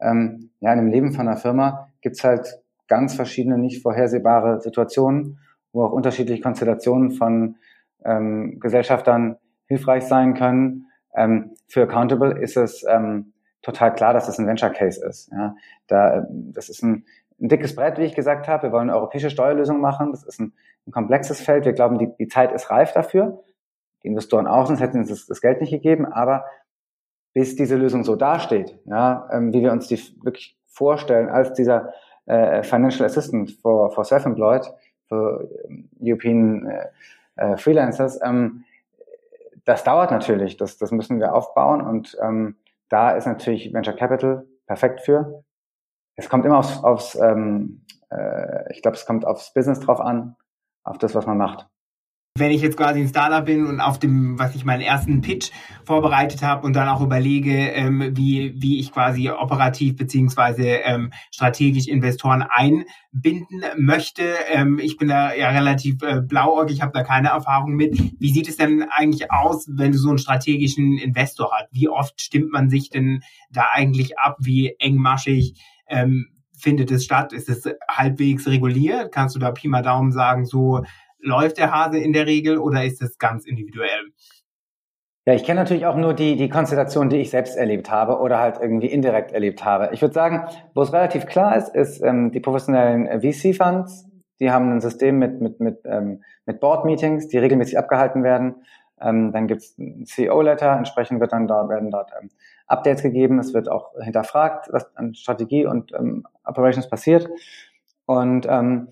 [0.00, 5.38] ähm, ja, in dem Leben von einer Firma gibt's halt ganz verschiedene, nicht vorhersehbare Situationen,
[5.72, 7.56] wo auch unterschiedliche Konstellationen von
[8.04, 10.86] ähm, Gesellschaftern hilfreich sein können.
[11.14, 15.30] Ähm, für Accountable ist es ähm, total klar, dass es ein Venture Case ist.
[15.32, 15.56] Ja.
[15.88, 17.04] Da, das ist ein,
[17.40, 18.64] ein dickes Brett, wie ich gesagt habe.
[18.64, 20.12] Wir wollen eine europäische Steuerlösung machen.
[20.12, 20.52] Das ist ein,
[20.86, 21.64] ein komplexes Feld.
[21.64, 23.42] Wir glauben, die, die Zeit ist reif dafür.
[24.02, 26.06] Die Investoren auch, sonst hätten uns das, das Geld nicht gegeben.
[26.06, 26.44] Aber
[27.34, 31.92] bis diese Lösung so dasteht, ja, ähm, wie wir uns die wirklich vorstellen, als dieser
[32.26, 34.72] äh, Financial Assistant for, for Self-Employed,
[35.08, 36.86] für ähm, European äh,
[37.36, 38.64] äh, Freelancers, ähm,
[39.64, 42.56] das dauert natürlich, das, das müssen wir aufbauen und ähm,
[42.88, 45.42] da ist natürlich Venture Capital perfekt für.
[46.14, 50.36] Es kommt immer aufs, aufs ähm, äh, ich glaube, es kommt aufs Business drauf an,
[50.86, 51.66] auf das, was man macht
[52.38, 55.50] wenn ich jetzt quasi ein Startup bin und auf dem, was ich meinen ersten Pitch
[55.84, 61.86] vorbereitet habe und dann auch überlege, ähm, wie, wie ich quasi operativ beziehungsweise ähm, strategisch
[61.86, 64.22] Investoren einbinden möchte.
[64.50, 67.98] Ähm, ich bin da ja relativ äh, blauäugig, habe da keine Erfahrung mit.
[68.18, 71.68] Wie sieht es denn eigentlich aus, wenn du so einen strategischen Investor hast?
[71.72, 74.36] Wie oft stimmt man sich denn da eigentlich ab?
[74.40, 75.54] Wie engmaschig
[75.88, 77.32] ähm, findet es statt?
[77.32, 79.12] Ist es halbwegs reguliert?
[79.12, 80.82] Kannst du da Pi mal Daumen sagen, so
[81.18, 84.12] läuft der Hase in der Regel oder ist es ganz individuell?
[85.28, 88.38] Ja, ich kenne natürlich auch nur die, die Konstellation, die ich selbst erlebt habe oder
[88.38, 89.90] halt irgendwie indirekt erlebt habe.
[89.92, 94.06] Ich würde sagen, wo es relativ klar ist, ist ähm, die professionellen VC-Funds.
[94.38, 98.54] Die haben ein System mit, mit, mit, ähm, mit Board-Meetings, die regelmäßig abgehalten werden.
[99.00, 102.30] Ähm, dann gibt es ein CEO-Letter, entsprechend wird dann dort, werden dort ähm,
[102.66, 103.38] Updates gegeben.
[103.38, 107.28] Es wird auch hinterfragt, was an Strategie und ähm, Operations passiert.
[108.06, 108.88] Und ähm,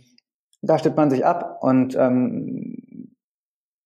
[0.62, 3.10] da stimmt man sich ab und ähm,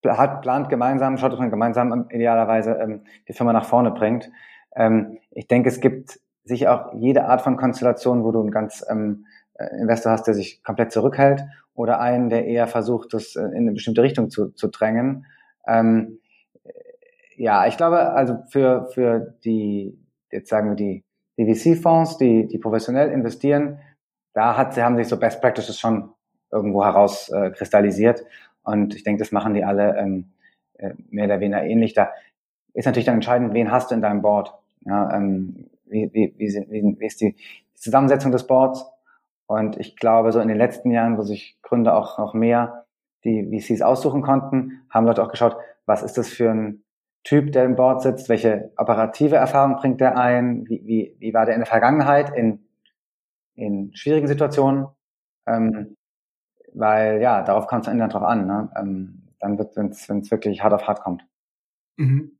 [0.06, 4.30] hat, plant gemeinsam, schaut, dass man gemeinsam idealerweise ähm, die Firma nach vorne bringt.
[4.74, 8.84] Ähm, ich denke, es gibt sicher auch jede Art von Konstellation, wo du einen ganz
[8.88, 13.42] ähm, äh, Investor hast, der sich komplett zurückhält oder einen, der eher versucht, das äh,
[13.42, 15.26] in eine bestimmte Richtung zu, zu drängen.
[15.66, 16.20] Ähm,
[17.38, 19.96] ja, ich glaube, also für, für die,
[20.30, 21.04] jetzt sagen wir die,
[21.38, 23.78] die VC-Fonds, die, die professionell investieren,
[24.34, 26.10] da hat, sie haben sich so Best Practices schon
[26.50, 28.20] irgendwo herauskristallisiert.
[28.20, 28.24] Äh,
[28.64, 30.32] und ich denke, das machen die alle ähm,
[30.74, 31.94] äh, mehr oder weniger ähnlich.
[31.94, 32.12] Da
[32.74, 34.52] ist natürlich dann entscheidend, wen hast du in deinem Board?
[34.80, 37.36] Ja, ähm, wie, wie, wie, wie, wie ist die
[37.74, 38.84] Zusammensetzung des Boards?
[39.46, 42.84] Und ich glaube, so in den letzten Jahren, wo sich Gründer auch noch mehr
[43.24, 46.82] die VCs aussuchen konnten, haben Leute auch geschaut, was ist das für ein
[47.28, 51.44] Typ, der im Board sitzt, welche operative Erfahrung bringt der ein, wie, wie, wie war
[51.44, 52.66] der in der Vergangenheit in,
[53.54, 54.86] in schwierigen Situationen,
[55.46, 55.94] ähm,
[56.72, 58.70] weil ja, darauf kommt es am drauf an, ne?
[58.76, 61.22] ähm, dann wird, wenn es wirklich hart auf hart kommt.
[61.98, 62.37] Mhm.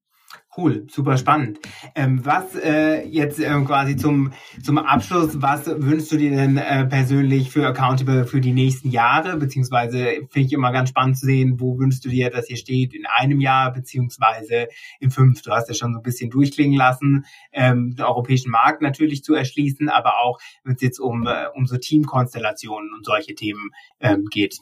[0.59, 1.61] Cool, super spannend.
[1.95, 6.85] Ähm, was äh, jetzt äh, quasi zum, zum Abschluss, was wünschst du dir denn äh,
[6.85, 9.37] persönlich für Accountable für die nächsten Jahre?
[9.37, 12.93] Beziehungsweise finde ich immer ganz spannend zu sehen, wo wünschst du dir, dass ihr steht
[12.93, 14.67] in einem Jahr, beziehungsweise
[14.99, 15.43] in fünf?
[15.43, 19.35] Du hast ja schon so ein bisschen durchklingen lassen, ähm, den europäischen Markt natürlich zu
[19.35, 24.25] erschließen, aber auch wenn es jetzt um, äh, um so Teamkonstellationen und solche Themen ähm,
[24.29, 24.59] geht.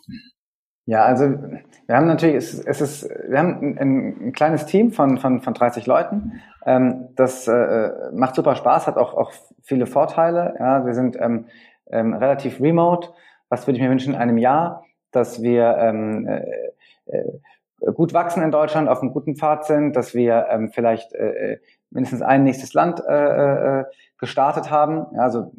[0.86, 1.24] Ja, also
[1.86, 5.52] wir haben natürlich, es, es ist, wir haben ein, ein, kleines Team von, von, von
[5.52, 6.40] 30 Leuten.
[6.64, 10.54] Ähm, das äh, macht super Spaß, hat auch, auch viele Vorteile.
[10.60, 11.46] Ja, wir sind ähm,
[11.90, 13.10] ähm, relativ remote.
[13.48, 16.44] Was würde ich mir wünschen in einem Jahr, dass wir ähm, äh,
[17.06, 21.52] äh, gut wachsen in Deutschland, auf einem guten Pfad sind, dass wir ähm, vielleicht äh,
[21.54, 21.58] äh
[21.90, 23.84] mindestens ein nächstes Land äh, äh,
[24.18, 25.06] gestartet haben.
[25.14, 25.52] Ja, also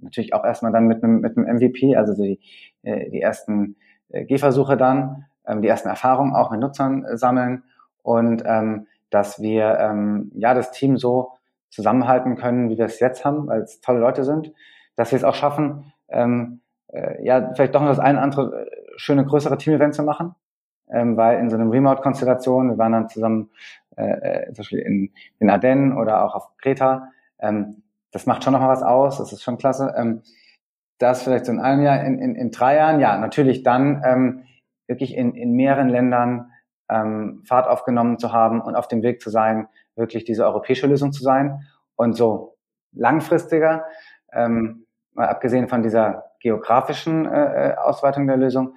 [0.00, 2.40] natürlich auch erstmal dann mit einem, mit einem MVP, also die,
[2.82, 3.76] äh, die ersten
[4.12, 7.64] Gehversuche dann, ähm, die ersten Erfahrungen auch mit Nutzern äh, sammeln
[8.02, 11.32] und ähm, dass wir ähm, ja das Team so
[11.70, 14.52] zusammenhalten können, wie wir es jetzt haben, weil es tolle Leute sind,
[14.96, 18.70] dass wir es auch schaffen, ähm, äh, ja vielleicht doch noch das eine andere äh,
[18.96, 20.34] schöne größere Team-Event zu machen,
[20.90, 23.50] ähm, weil in so einem Remote-Konstellation, wir waren dann zusammen
[23.96, 28.52] äh, äh, zum Beispiel in den Ardennen oder auch auf Kreta, ähm, das macht schon
[28.52, 29.94] noch mal was aus, das ist schon klasse.
[29.96, 30.22] Ähm,
[31.02, 34.44] das vielleicht so in einem Jahr, in, in, in drei Jahren, ja, natürlich dann ähm,
[34.86, 36.52] wirklich in, in mehreren Ländern
[36.88, 41.12] ähm, Fahrt aufgenommen zu haben und auf dem Weg zu sein, wirklich diese europäische Lösung
[41.12, 42.56] zu sein und so
[42.92, 43.84] langfristiger,
[44.32, 48.74] ähm, mal abgesehen von dieser geografischen äh, äh Ausweitung der Lösung,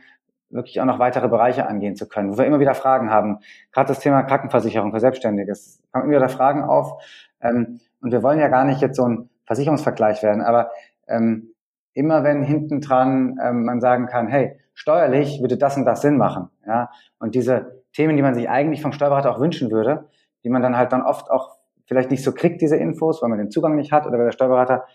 [0.50, 3.40] wirklich auch noch weitere Bereiche angehen zu können, wo wir immer wieder Fragen haben.
[3.72, 5.52] Gerade das Thema Krankenversicherung für Selbstständige.
[5.52, 7.02] Es kommen immer wieder Fragen auf.
[7.42, 10.72] Ähm, und wir wollen ja gar nicht jetzt so ein Versicherungsvergleich werden, aber
[11.08, 11.55] ähm,
[11.96, 16.18] immer wenn hinten dran ähm, man sagen kann, hey, steuerlich würde das und das Sinn
[16.18, 20.10] machen, ja, und diese Themen, die man sich eigentlich vom Steuerberater auch wünschen würde,
[20.44, 21.56] die man dann halt dann oft auch
[21.88, 24.32] vielleicht nicht so kriegt, diese Infos, weil man den Zugang nicht hat oder weil der
[24.32, 24.86] Steuerberater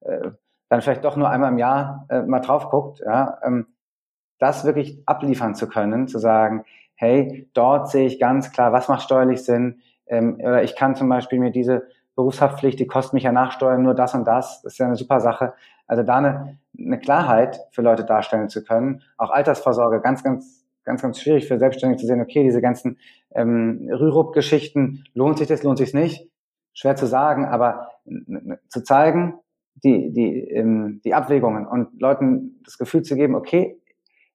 [0.00, 0.30] äh,
[0.68, 3.66] dann vielleicht doch nur einmal im Jahr äh, mal drauf guckt, ja, ähm,
[4.38, 9.02] das wirklich abliefern zu können, zu sagen, hey, dort sehe ich ganz klar, was macht
[9.02, 13.32] steuerlich Sinn, ähm, oder ich kann zum Beispiel mir diese Berufshaftpflicht, die kostet mich ja
[13.32, 15.54] nachsteuern nur das und das, das ist ja eine super Sache.
[15.88, 19.02] Also da eine, eine Klarheit für Leute darstellen zu können.
[19.16, 22.98] Auch Altersvorsorge, ganz, ganz, ganz, ganz schwierig für Selbstständige zu sehen, okay, diese ganzen
[23.34, 26.30] ähm, Rürup-Geschichten, lohnt sich das, lohnt sich nicht?
[26.74, 27.88] Schwer zu sagen, aber
[28.68, 29.34] zu zeigen,
[29.82, 33.80] die, die, ähm, die Abwägungen und Leuten das Gefühl zu geben, okay,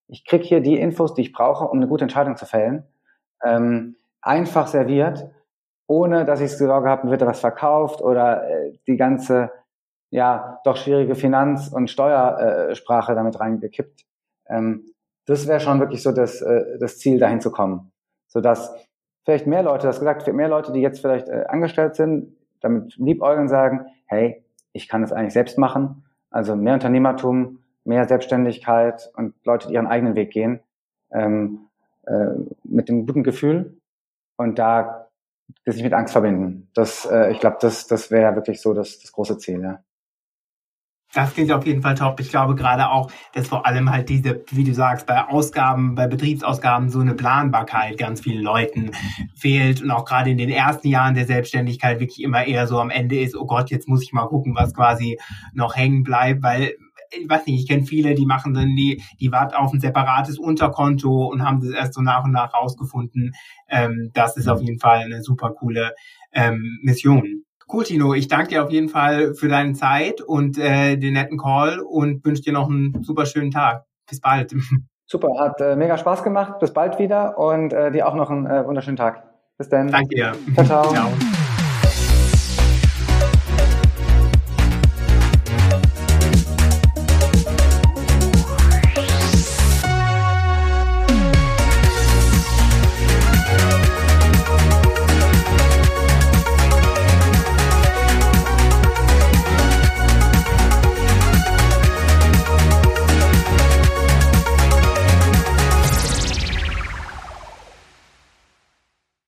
[0.07, 2.83] ich krieg hier die Infos, die ich brauche, um eine gute Entscheidung zu fällen.
[3.43, 5.29] Ähm, einfach serviert,
[5.87, 9.51] ohne dass ich Sorge habe, wird da was verkauft oder äh, die ganze
[10.13, 14.05] ja doch schwierige Finanz- und Steuersprache damit reingekippt.
[14.47, 14.85] Ähm,
[15.25, 17.91] das wäre schon wirklich so das, äh, das Ziel, dahin zu kommen.
[18.27, 18.71] Sodass
[19.25, 23.47] vielleicht mehr Leute, das gesagt, mehr Leute, die jetzt vielleicht äh, angestellt sind, damit liebäugeln
[23.49, 26.05] sagen, hey, ich kann das eigentlich selbst machen.
[26.29, 30.59] Also mehr Unternehmertum, mehr Selbstständigkeit und Leute, die ihren eigenen Weg gehen,
[31.11, 31.69] ähm,
[32.05, 33.77] äh, mit dem guten Gefühl.
[34.37, 35.07] Und da
[35.65, 36.69] das nicht mit Angst verbinden.
[36.75, 39.83] Das, äh, ich glaube, das, das wäre wirklich so das, das große Ziel, ja.
[41.13, 42.19] Das klingt auf jeden Fall top.
[42.19, 46.07] Ich glaube gerade auch, dass vor allem halt diese, wie du sagst, bei Ausgaben, bei
[46.07, 48.91] Betriebsausgaben so eine Planbarkeit ganz vielen Leuten
[49.35, 52.89] fehlt und auch gerade in den ersten Jahren der Selbstständigkeit wirklich immer eher so am
[52.89, 55.19] Ende ist, oh Gott, jetzt muss ich mal gucken, was quasi
[55.53, 56.73] noch hängen bleibt, weil
[57.11, 60.39] ich weiß nicht, ich kenne viele, die machen dann die, die warten auf ein separates
[60.39, 63.33] Unterkonto und haben das erst so nach und nach rausgefunden.
[63.69, 65.93] Ähm, das ist auf jeden Fall eine super coole
[66.31, 67.42] ähm, Mission.
[67.71, 68.13] Cool, Tino.
[68.13, 72.23] Ich danke dir auf jeden Fall für deine Zeit und äh, den netten Call und
[72.25, 73.85] wünsche dir noch einen super schönen Tag.
[74.09, 74.53] Bis bald.
[75.05, 76.59] Super, hat äh, mega Spaß gemacht.
[76.59, 79.23] Bis bald wieder und äh, dir auch noch einen äh, wunderschönen Tag.
[79.57, 79.89] Bis dann.
[79.89, 80.33] Danke dir.
[80.55, 80.91] Ciao, ciao.
[80.91, 81.32] ciao.